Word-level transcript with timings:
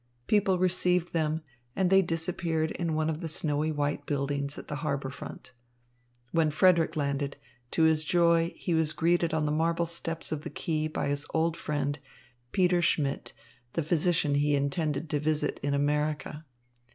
People 0.25 0.57
received 0.57 1.13
them, 1.13 1.43
and 1.75 1.91
they 1.91 2.01
disappeared 2.01 2.71
in 2.71 2.95
one 2.95 3.07
of 3.07 3.19
the 3.19 3.29
snowy 3.29 3.71
white 3.71 4.07
buildings 4.07 4.57
at 4.57 4.67
the 4.67 4.77
harbour 4.77 5.11
front. 5.11 5.51
When 6.31 6.49
Frederick 6.49 6.95
landed, 6.95 7.37
to 7.69 7.83
his 7.83 8.03
joy 8.03 8.51
he 8.57 8.73
was 8.73 8.93
greeted 8.93 9.31
on 9.31 9.45
the 9.45 9.51
marble 9.51 9.85
steps 9.85 10.31
of 10.31 10.41
the 10.41 10.49
quay 10.49 10.87
by 10.87 11.09
his 11.09 11.27
old 11.35 11.55
friend, 11.55 11.99
Peter 12.51 12.81
Schmidt, 12.81 13.33
the 13.73 13.83
physician 13.83 14.33
he 14.33 14.55
intended 14.55 15.07
to 15.11 15.19
visit 15.19 15.59
in 15.61 15.75
America. 15.75 16.45